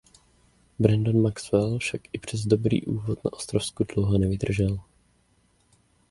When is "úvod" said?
2.85-3.23